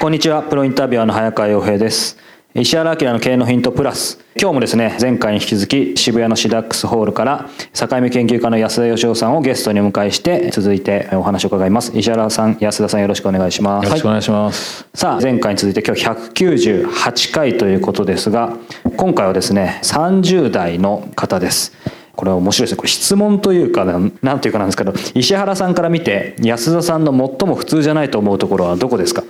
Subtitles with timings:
[0.00, 0.44] こんにちは。
[0.44, 2.16] プロインタビュアーの早川洋平です。
[2.54, 4.20] 石原明の経営のヒントプラス。
[4.40, 11.90] 今日もですね前回に引き続き渋谷のシダックスホールから境目研究家の安田義雄さんをゲストにお迎えして続いてお話を伺います。
[11.98, 13.86] 石原さん安田さんよろしくお願いします。
[13.86, 18.56] よろしくお願いします、はい、さあ前回に続いて今日198回ということですが
[18.96, 21.72] 今回はですね30代の方です。
[22.14, 22.76] これは面白いですね。
[22.76, 29.24] これ質問というか何ていうかなんですけど石原さんから見て安田さんの最も普通じゃないと思うところはどこですか？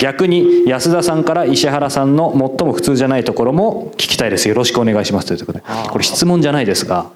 [0.00, 4.48] 逆に安田さんから石原さんの最も普通じゃないところも聞きたいです。
[4.48, 5.64] よろしくお願いしますということで。
[5.90, 7.10] これ質問じゃないですが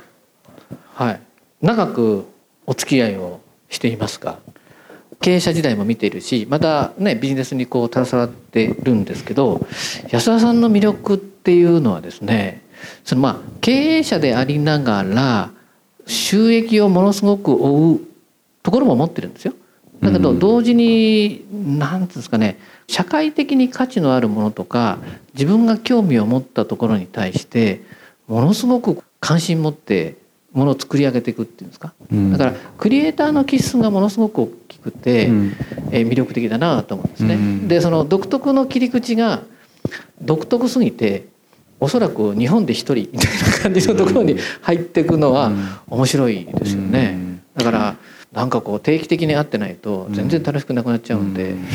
[0.95, 1.21] はい。
[1.61, 2.27] 長く
[2.67, 4.39] お付き合いをしていますが
[5.21, 9.67] 経営者時代も見ているしまたねビジネスにこう携わってるんですけど
[10.11, 12.63] 安田さんの魅力っていうのはですね
[13.05, 15.51] そのまあ経営者でありながら
[16.07, 18.01] 収益をものすごく追う
[18.63, 19.55] ところも持ってるんですよ。
[20.03, 22.59] だけど同時に何ですかね
[22.89, 24.99] 社会的に価値のあるものとか
[25.35, 27.81] 自分が興味を持ったところに対して
[28.27, 30.17] ものすごく関心持って
[30.53, 31.95] ものを作り上げていくっていうんですか、
[32.33, 35.31] だからクリエイターの気質がものすごく大きくて、
[35.91, 37.69] え魅力的だなと思うんですね。
[37.69, 39.43] でその独特の切り口が
[40.21, 41.27] 独特すぎて
[41.81, 45.51] おそらく日本で一人みたいな感じのところに入っていくのは
[45.89, 47.17] 面白いですよね。
[47.57, 47.97] だから
[48.33, 51.67] なんかこう定期的に会ってないと全然楽しくなくなっちゃうんで、うん、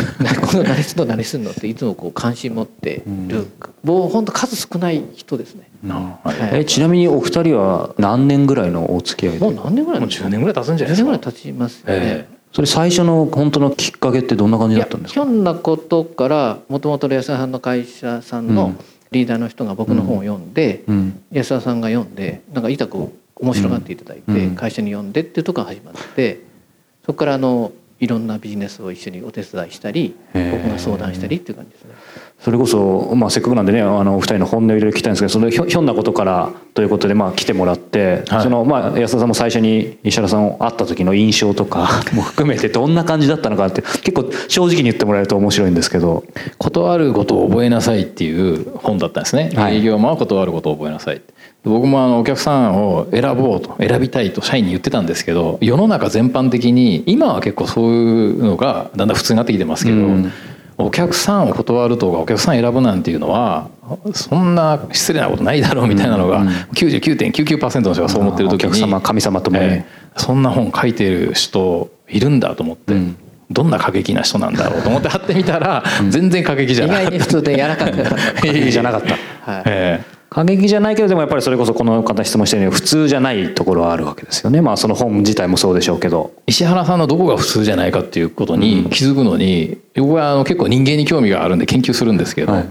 [0.41, 3.45] この何すんの何すんのっていつもこう関心持ってる、
[3.83, 6.19] もう本当数少ない人ですね、は
[6.53, 11.09] い、えちなみにお二人は何年ぐらいのお付き合いもう何年ぐらいもう10年ぐらい経つんじゃないですか。
[11.09, 15.21] 10年ぐらい経ちますよね、えーそれ最初の本当のきっかけってどんな感じだったんですか？
[15.21, 18.73] ひょんなことからもともと安田さんの会社さんの
[19.11, 26.41] リーダーの人が僕の本を読んで、うん、安田さんが読んでなんか痛く面白がっていただいて、会社に呼んでっていうところが始まって
[27.07, 31.95] そこからあのいろんなビジネスを一緒にお手伝いしたり僕が相談したりっていう感じですね。
[32.39, 46.23] それこそ、まあ、せっかくなんでねあのお二人の本音を入れる聞きたいんですけどそのひょひょんなことからということで、まあ、来てもらって、はい、そのまあ、安田さんも最初に石原さんを会った時の印象とか も含めてどんな感じだったのかって結構正直に言ってもらえると面白いんですけど
[46.59, 51.21] 「断ることを覚えなさい」っていう本だったんですね、はい、営業マンは断ることを覚えなさい
[51.63, 60.31] 僕もあのお客さんを選ぼうと選びたいと社員に言ってたんですけど世の中全般的に今は結構そういうのがだんだん普通になってきてますけど、うん、
[60.79, 63.69] お客さんを断るとかお客さん選ぶなんていうのは
[64.13, 66.43] そんな失礼なことないだろうみたいなのが
[66.73, 72.93] 99.99%の人がそう思ってる時に、お客様神様とも、えー、そんな本書いてる人いるんだと思って。
[72.93, 73.17] うん
[73.49, 77.07] どんな過激な人なんだろうと思って貼ってみたら、全然過激じゃなかった。
[77.07, 79.13] 意外に普通で柔らかく過激じゃなかった。
[79.49, 84.61] はい、えー過激じゃないけどでもやっぱりそれこそこの方質問してるように普通じゃないところはあるわけですよね。
[84.61, 86.31] まあその本自体もそうでしょうけど。
[86.45, 92.65] 石原さんのどこが普通じゃないかっていうことに気づくのに、うん、僕はあの結構人間に興味があるんで研究するんですけど、はい、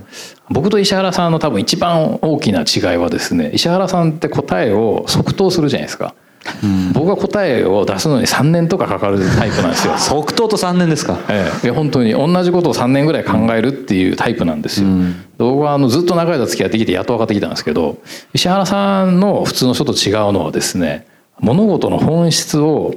[0.49, 6.15] 僕と石原さんの多分一番大きな違いはですね石原さんって答えを即答するじゃないですか。
[6.63, 9.95] うん、僕は答えを出すのに3年とかかかるタイプなんですよ。
[9.99, 11.19] 即答と3年ですか。
[11.29, 11.71] ええ。
[11.71, 17.99] 本当に同じことを3年ぐらい考えるっていうタイプなんですよ、うん、僕はあのずっと長い間付き合ってきてやっと分かってきたんですけど
[18.35, 21.07] 石原さんの普通の人と違うのはですね
[21.39, 22.95] 物事の本質を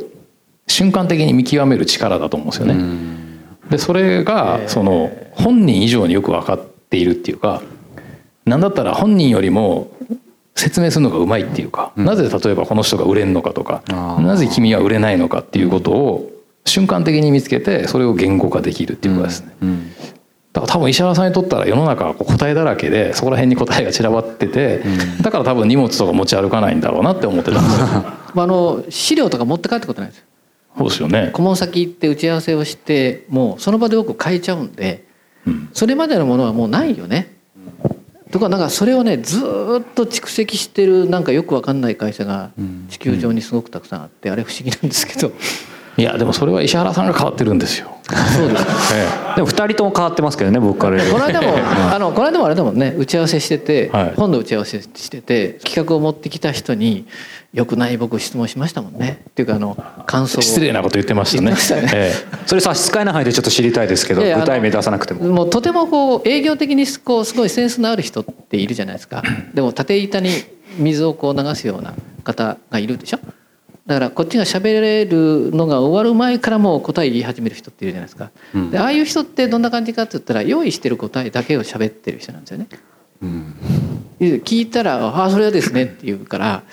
[0.68, 6.60] 瞬間的に見極める力だと思うんですよね、うん、でそれがその本人以上によく分かっ
[6.90, 7.62] ているっていうか
[8.46, 9.92] 何だったら本人よりも
[10.60, 16.32] 説明するのがうまいっていうか、うん、なぜ例えばこの人が売れんのかとかなぜ君は売れないのかっていうことを
[16.66, 19.56] 瞬間的に見つけてそれを言語化できるっていうことですね。
[19.62, 19.92] うんうん、
[20.52, 24.84] だから多分石原さんにとったら世の中は答えだらけでそこら辺に答えが散らばってて、
[25.22, 27.86] だから多分荷物とか持ち歩かないんだろうなって思ってたんですよ。
[28.44, 30.26] あの資料とか持って帰ったことないですよ。
[30.78, 31.30] そうですよね。
[31.34, 35.08] 顧問先行って打ち合わせをしてもうその場で僕変えちゃうんで。
[35.48, 37.39] うんそれまでのものはもうないよね。
[38.32, 42.52] とかなんかそれをねずーっと蓄積してるなんかよくわかんない会社が
[42.90, 45.32] 地球上にすごくたくさんあってあれ不思議なんですけど
[46.00, 47.90] いやでもそれは石原さんが変わってるんですよ。
[48.10, 48.66] そうです
[48.96, 51.54] え でも2人とも変わってますけどね僕からこの間も
[51.94, 54.14] あのこの間もあれだもんね打ち合わせしてて、はい。
[54.16, 57.06] 本の打ち合わせしてて企画を持ってきた人に
[57.54, 61.52] 「よくない僕質問しましたもんね」っていうかあの感想失礼なこと言ってましたね。
[61.52, 61.90] ね。
[61.94, 62.14] え
[62.48, 65.26] それ差し支えない範囲でちょっと知りたいですけど具体名出さなくても。
[65.26, 69.22] もうとてもこう営業的にこうすごいセンスのある人っているじゃないですか。
[69.54, 70.32] でも縦板に
[70.78, 71.94] 水をこう流すような
[72.24, 73.20] 方がいるでしょ
[73.90, 78.30] だからこっちが喋れるのが終わる前からもう答え言い始める人っているじゃないですか、
[78.70, 82.68] でああいう人ってどんな感じかって言ったら用意してる答えだけを喋ってる人なんですよね。
[84.20, 86.64] 聞いたら「ああそれはですね」って言うから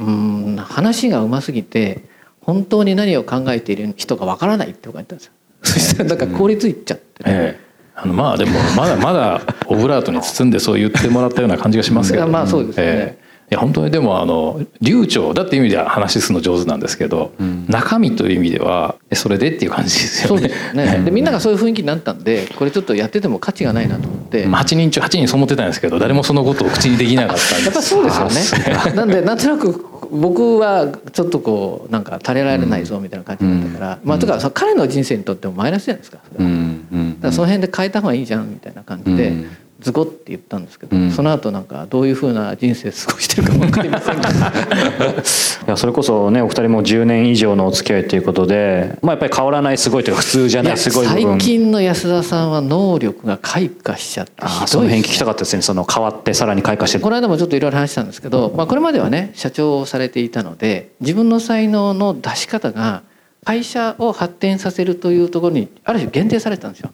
[0.00, 2.02] うん話がうますぎて
[2.40, 5.32] 本当に何を考えている人がわからないって僕が言ったんですよ。
[5.62, 7.66] そしたらなんか効率いっちゃってね、ええ。
[7.94, 12.26] あのまあでもまだまだオブラートに包んでそう言ってもらったような感じがしますけど。
[12.26, 12.92] まあそうですよね。
[12.92, 17.32] ええいや本当にでもあの流暢だっていう意味では話すの上手なんですけど、
[17.68, 20.50] 中身という意味ではえそれでっていう感じですよね。
[20.74, 21.02] ね。
[21.04, 24.46] でみんながそういう雰囲気になったんで、これちょっとやってても価値がないなと思って。
[24.46, 28.92] まあ8人中8人そう思ってたんですけど誰もそのことを口にできなかったんですやっぱそうですよね。
[28.94, 36.18] なんでなんとなく僕はちょっとこうなんか垂れられないぞみたいな感じになったから、まあとか彼の人生にとってもマイナスじゃないですか。
[36.32, 39.65] それはだからその辺で変えた方がいいじゃんみたいな感じで。
[39.86, 44.20] ズゴって言ったんですけど、その後なんかどういうふうな人生過ごしてるか分かりません い
[45.68, 51.22] やそれこそねお二人も10年以上のお付き合いということで、まあ、やっぱり変わらないすごいというか普通じゃないすごい部分。
[51.38, 55.62] 最近の安田さんは能力が開花しちゃってあーひどいその辺聞きたかったですね。
[55.62, 56.98] その変わってさらに開花して。
[56.98, 63.02] るこの間もちょっといろいろ話したんですけど、まあ、これまではね社長をされていたので自分の才能の出し方が
[63.46, 66.90] 会社を発展させるというところにある種限定されてたんですよ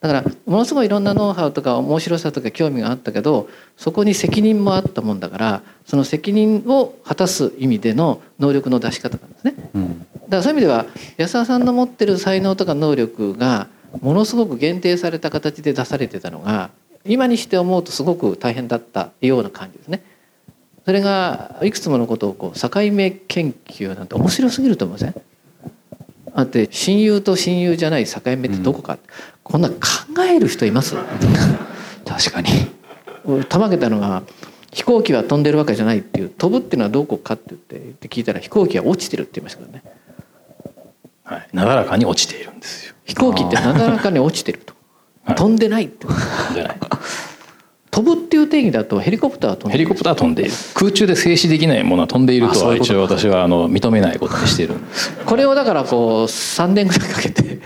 [0.00, 9.54] だからものすごいいろんなノウハウとか面白さとか興味があったけどそこに責任もあったもんだからその責任を果たす意味での能力の出し方なんですね。
[9.54, 10.86] だからそういう意味では
[11.18, 13.68] 安田さんの持ってる才能とか能力が
[14.00, 16.70] ものすごく限定された形で出されてたのが
[17.04, 20.02] 今にして思うとすごく大変だったような感じですね。
[20.86, 25.22] それがいくつものことをこう境目研究なんて面白すぎると思いません？
[26.34, 28.98] あって親友と親友じゃない境目ってどこか、
[29.42, 29.76] こんな考
[30.28, 30.94] える人います？
[32.06, 32.48] 確かに。
[33.24, 34.22] 俺たまげたのが
[34.72, 39.82] 飛行機は飛んでるわけじゃないっていう飛ぶっていうのはどこかって言って聞いたら飛行機は落ちてるって言いましたからね。
[41.24, 42.94] はい、なだらかに落ちているんですよ。
[43.04, 44.74] 飛行機ってなだらかに落ちてると。
[45.24, 45.36] はい。
[45.36, 46.06] 飛んでないって。
[46.06, 46.76] ことじゃない
[47.90, 50.52] 飛ぶっていう定義だとヘリコプターは飛んでるヘリコプターは飛んでいる。
[50.74, 54.74] 空中で静止できないものは飛んでいるとは一応私はあの認めないことにしている
[55.26, 57.58] これをだからこう3年ぐらいかけて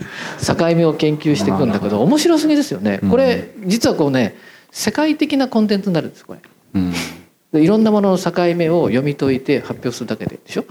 [0.47, 3.00] 境目を研究していくんだけど面白すぎですよね。
[3.11, 4.37] これ実はこうね
[4.71, 6.41] 世界的なコンテンツになるんですこれ。
[6.75, 6.93] うん。
[7.53, 10.65] でいろんなものの境目を読み解いて発表するだけででしょ？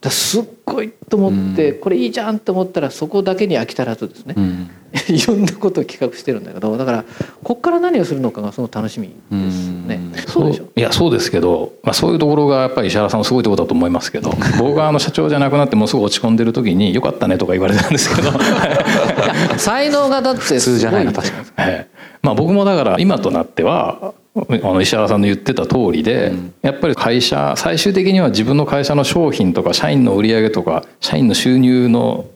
[0.00, 4.34] だすっごいと思ってこれいいじゃんと思ったらそこだけに飽き足らずですね。
[4.36, 4.70] うん
[5.08, 7.04] いろんなことを企画してるんだけどだから
[7.42, 10.00] こっから何をするのかがすごく楽しみですね。
[10.26, 10.64] そうでしょ？
[10.74, 18.30] いやそうですけど、まあ、そういうところがやっぱり石原さんのすごいところだと思いますけど僕があの社長じゃなくなってもうすぐ落ち込んでる時に「よかったね」とか言われたんですけど。
[19.58, 21.70] 才能がだって普通じゃないなすご確かに。
[21.70, 21.96] ええ。
[22.22, 32.26] まあ、僕もだから今となってはあの石原さんの言ってた通りで、やっぱり会社最終的には自分の会社の商品とか社員の売り上げとか社員の収入の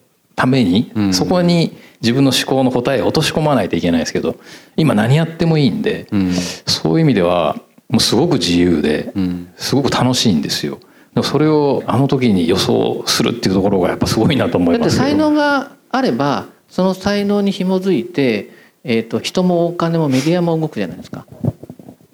[0.41, 1.13] ために、ん。
[1.13, 4.37] そこに自分の思考の答えを落とし込まないといけないですけど
[4.75, 6.33] 今何やってもいいんで、ん。
[6.33, 7.57] そういう意味では
[7.91, 9.53] もうすごく自由で、ん。
[9.57, 10.79] すごく楽しいんですよ。
[11.15, 18.51] でもそれをあの時に予想するっていうところがやっぱすごいなと思いますだって才能があればその才能に紐づいて、
[18.85, 21.27] えー、と人もお金もメディアも動くじゃないですか。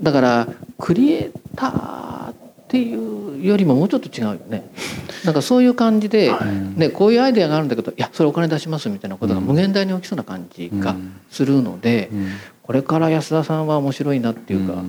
[0.00, 2.34] だからクリエイターっ
[2.68, 4.68] ていうよりももうちょっと違うよね
[5.26, 6.32] なんかそういう感じで、
[6.76, 10.94] ね、こういうアイデアがあるんだけどいやそれお金出しますみたいなことが無限大に起きそうな感じが
[11.30, 12.10] するので、
[12.62, 14.82] これから安田さんは面白いなっていうか、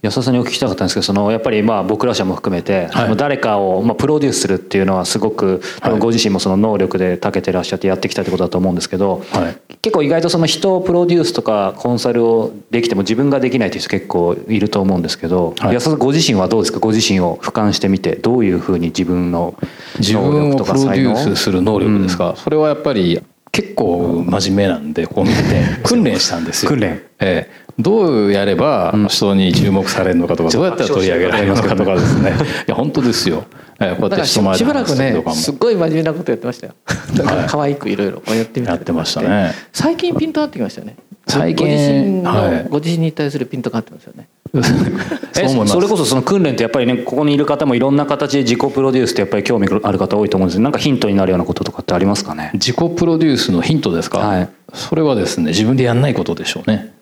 [0.00, 3.16] 安田さんにお聞きしたかったんですけどそのやっぱりまあ僕ら社も含めて、はい。
[3.16, 9.76] 誰かをまあプロデュースするっていうのはすごく多分ご自身もその能力で長けてらっしゃってやってきたってことだと思うんですけど、はい。
[9.82, 15.74] 結構意外とその人をプロデュースとかコンサルをできても自分ができないという人結構いると思うんですけど、はい。
[15.74, 16.78] 安田さんご自身はどうですか？
[16.78, 19.56] ご自身を俯瞰してみてどういうふうに自分の
[19.98, 20.66] 自分能力とを？
[20.66, 23.20] プロデか才能ュースする能力ですか、それはやっぱり
[23.58, 26.70] 結構真面目なんでこう見てて 訓練したんですよ。
[26.70, 27.02] 訓練。
[27.18, 27.68] ええ。
[27.76, 32.32] どうやれば人に注目されるのかとか、どうやったら取り上げられるのかとかですね。
[32.68, 33.44] いや本当ですよ、
[33.80, 36.74] ええこうやって人前でしばらくねすっごい真面目なことやってましたよ。
[37.16, 39.52] だから可愛くいろいろやってみたやってましたね。
[39.72, 40.96] 最近ピント合ってきましたよね。
[41.26, 42.22] 最ご自身。
[42.68, 44.28] ご自身に対するピントが合ってますよね。
[45.32, 45.72] そう思います。
[45.72, 50.60] それこそその訓練ってやっぱりねここにいる方もいろんな形で自己プロデュースってやっぱり興味ある方多いと思うんです。
[50.60, 52.50] なんかヒントになるようなこととかってありますかね？
[52.54, 54.48] 自己プロデュースのヒントですか、はい。
[54.72, 56.92] それはですね自分でやんないことでしょうね、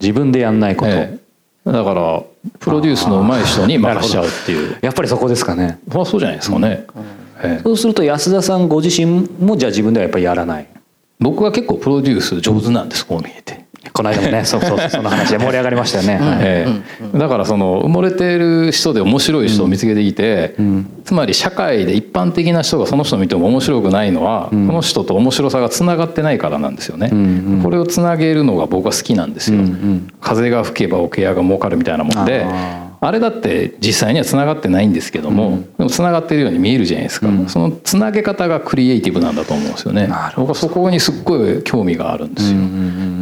[0.00, 1.18] 自分でやんないこと、え
[1.66, 1.70] え。
[1.70, 2.22] だから
[2.58, 4.76] プロデュースの上手い人に任しちゃうっていう。
[4.80, 5.78] やっぱりそこですかね。
[5.92, 6.86] まあそうじゃないですかね、
[7.42, 7.62] ええ。
[7.62, 10.66] そうすると安田さんご自身もじゃあ自分ではやっぱりやらない。
[11.20, 13.61] 僕は結構プロデュース上手なんですこう見えて、
[13.92, 16.38] この間もね そうそうその話で盛り上がりましたよね、はい。
[16.40, 16.66] え
[17.14, 20.54] えだからその埋もれている人で面白い人を見つけていて、
[21.04, 27.10] つまり社会で一般的な人がその人を見ても面白くないのは、この人と面白さがつながってないからなんですよね、
[27.62, 29.60] これをつなげるのが僕は好きなんですよ、
[30.20, 32.46] 風が吹けば桶屋が儲かるみたいなもんで
[33.02, 40.08] ああれだって実際にはつながってないんですけども、でもつながってるように見えるじゃないですか、そのつなげ方がクリエイティブなんだと思うんですよね。
[40.36, 42.60] 僕はそこにすっごい興味があるんですよ、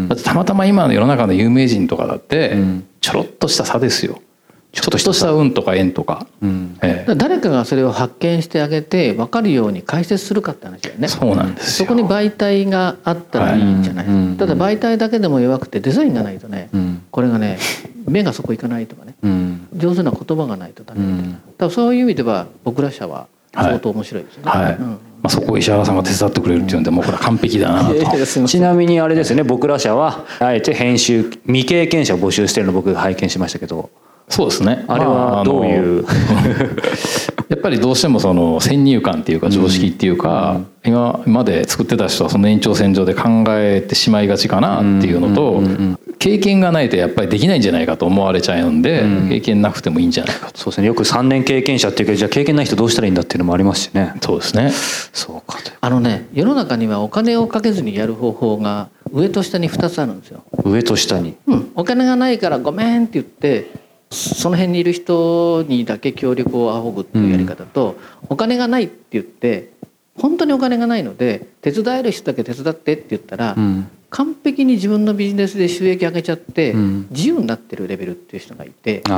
[0.09, 2.57] だってたまたま今の世の中の有名人とかだって
[3.01, 4.21] ちょろっとした差ですよ
[4.73, 6.89] ちょっとした運とか縁とか、ええ。
[6.99, 11.09] だから誰かがそれを発見してあげて分かるように解説するかって話だよね。
[11.09, 11.89] そうなんですよ。
[11.89, 14.15] そこに媒体があったらいいんじゃない、はい。
[14.15, 14.37] うん。
[14.37, 17.03] ただ媒体だけでも弱くてデザインがないとね、ん。
[17.11, 17.59] これがね
[18.07, 19.15] 目がそこ行かないとかね。
[19.23, 19.69] うん。
[19.75, 24.51] 上手な言葉がないとダメみたいな、多分そういう意味では僕ら社は相当面白いですよね。
[24.51, 24.87] はい、うん。
[24.87, 27.95] まあ、そこを石原さんが手伝ってくれるっていうんでもうこれは完璧だなと。
[28.47, 33.91] ちなみにあれですよね僕ら社はあえて編集未経験者を募集してるの僕拝見しましたけど
[34.31, 34.85] そうですね。
[34.87, 36.05] あれはどういう、
[37.51, 45.63] やっぱりどうしてもその先入観っていうか常識っていうか、今まで作ってた人はその延長線上で考えてしまいがちかなっていうのと、
[46.21, 50.59] 経験がないとやっぱりできないんじゃないかと思われちゃうんで、経験なくてもいいんじゃないかと。
[50.61, 50.87] そうですね。
[50.87, 54.15] よく3年経験者っていうけどじゃあ経験ない人どうしたらいいんだっていうのもありますしね。
[54.21, 54.71] そうですね。
[55.13, 55.73] そうかと。
[55.81, 60.45] あのね世の中にはお金をかけずにやる方法が上と下に2つあるんですよ。
[60.65, 61.35] 上と下に。
[61.47, 63.80] うん、お金がないからごめんって言って
[64.13, 67.97] その辺にいる人にだけ協力を仰ぐっていうやり方と、
[68.29, 69.71] お金がないって言って
[70.17, 73.89] 本当にお金がないので手伝える人だけ手伝ってって言ったら、うん。
[74.11, 77.07] 完璧に自分のビジネスで収益上げちゃって、うん。
[77.11, 79.13] 自由になってるレベルっていう人がいてじ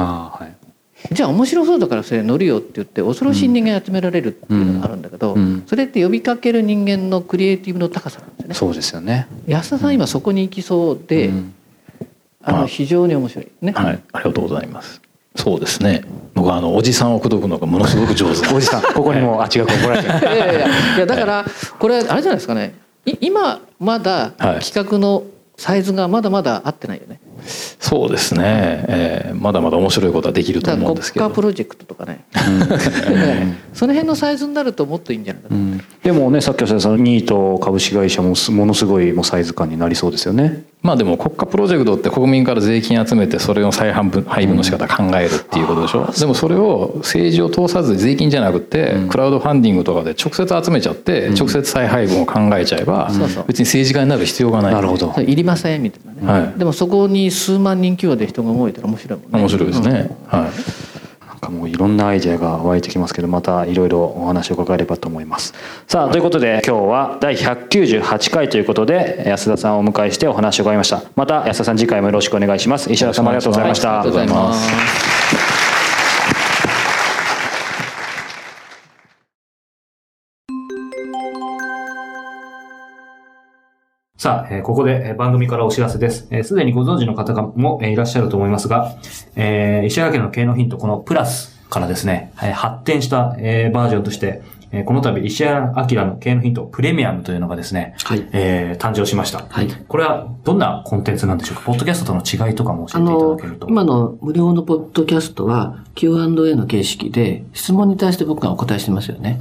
[1.23, 5.65] ゃあ面白そうだからそれ乗るよって言って恐ろしい人間集められるっていうのがあるんだけど、うん。
[5.67, 8.55] それって呼びかける人間のクリエイティブの高さなんですよね。
[8.55, 9.27] そうですよね。
[9.47, 11.55] 安田さん今そこに行きそうで、うん
[12.43, 13.49] あの非常に面白い。
[13.61, 13.73] ね。
[13.73, 14.03] はい。
[14.13, 15.01] ありがとうございます。
[15.37, 16.03] そうですね。
[16.35, 18.83] 僕はあのおじさんを口説くのがものすごく上手 おじさん。
[18.83, 20.67] ここにもあ違う怒られてる いやいやいや。
[20.97, 21.45] いやだから
[21.79, 22.75] これあれじゃないですかね。
[23.07, 24.61] い今まだはい。
[24.61, 25.25] 企画の
[25.57, 27.21] サイズがまだまだ合ってないよね。
[27.79, 31.27] そうですね、えーまだまだ面白いことはできると思うんですけど。
[31.27, 32.25] 家プロジェクトとかね。
[33.75, 35.81] その辺のサイズになるともっといいんじゃないかな、うん。
[36.03, 54.75] でもねさっきおっしゃったニート株式会社もすものすごいもうサイズ感になりそうですよねまあでも国家プロジェクトって国民から税金集めてそれの再配分配分の仕方考えるっていうことでしょ、でもそれを政治を通さず税金じゃなくて、クラウドファンディングとかで直接集めちゃって、直接再配分を考えちゃえば、そうそう別に政治家になる必要がない。
[54.75, 55.15] なるほど。
[55.21, 56.59] いりませんみたいなね、はい。
[56.59, 59.39] でもそこに数万人規模で人が動いたら面白いもんね。
[59.39, 60.92] 面白いですね、はい
[61.43, 65.53] かもういろんなアイデアが湧いてきますけどまたいろいろお話を伺えればと思います。
[65.89, 71.03] さあということで今日は第198回ということで安田さんをお迎えしてお話を伺いました。
[71.17, 72.91] また安田さん次回もよろしくお願いします。
[72.91, 74.01] 石原さんもありがとうございました。
[74.01, 75.62] ありがとうございます
[84.23, 86.29] さあ、えーここでえー番組からお知らせです。
[86.31, 88.95] えーすでにご存知の方がもえーいらっしゃると思いますが、
[89.35, 99.45] えー石原家の経営のヒント、このプラスからですね、えー発展した、えーバージョンとして、えーこの度石原明の経営のヒント、プレミアムというのがですね、はいえー誕生しました。
[99.49, 101.63] はいこれはどんなコンテンツなんでしょうか？
[101.65, 109.41] ポッドキャストとの違いとかも教えていただけると。、今の無料のポッドキャストは Q&A の形式で質問に対して僕がお答えしてますよね。